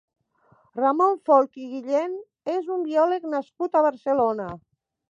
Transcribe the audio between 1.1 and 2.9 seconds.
Folch i Guillèn és un